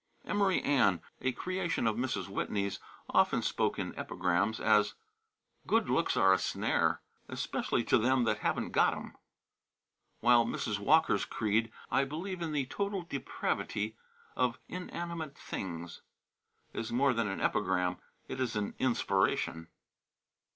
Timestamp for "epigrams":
3.95-4.59